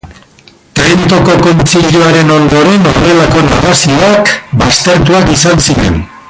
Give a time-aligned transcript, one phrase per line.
[0.77, 4.33] Trentoko Kontzilioaren ondoren horrelako narrazioak
[4.65, 6.03] baztertuak izan ziren.